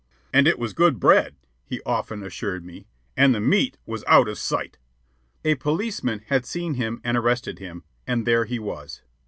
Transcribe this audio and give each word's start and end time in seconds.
"And 0.33 0.47
it 0.47 0.57
was 0.57 0.73
good 0.73 0.99
bread," 0.99 1.35
he 1.63 1.79
often 1.85 2.23
assured 2.23 2.65
me; 2.65 2.87
"and 3.15 3.35
the 3.35 3.39
meat 3.39 3.77
was 3.85 4.03
out 4.07 4.27
of 4.27 4.39
sight." 4.39 4.79
A 5.45 5.53
policeman 5.53 6.23
had 6.25 6.43
seen 6.43 6.73
him 6.73 7.01
and 7.03 7.15
arrested 7.15 7.59
him, 7.59 7.83
and 8.07 8.25
there 8.25 8.45
he 8.45 8.57
was. 8.57 9.03